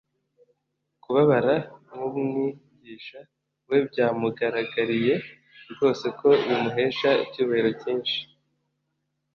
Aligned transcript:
Kubabara 1.03 1.55
nk'Umwigisha 1.87 3.19
we 3.67 3.77
byamugaragariye 3.89 5.15
rwose 5.71 6.05
ko 6.19 6.27
bimuhesha 6.45 7.09
icyubahiro 7.25 7.71
cyinshi. 7.81 8.19